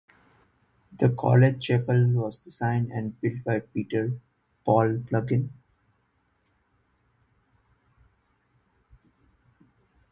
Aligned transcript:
The 0.97 1.09
college 1.09 1.63
chapel 1.67 2.07
was 2.13 2.37
designed 2.37 2.91
and 2.91 3.21
built 3.21 3.43
by 3.43 3.59
Peter 3.59 4.11
Paul 4.65 4.97
Pugin. 5.07 5.51